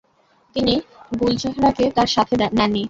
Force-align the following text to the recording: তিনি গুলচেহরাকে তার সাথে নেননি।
তিনি 0.55 0.73
গুলচেহরাকে 1.19 1.85
তার 1.97 2.09
সাথে 2.15 2.33
নেননি। 2.57 2.79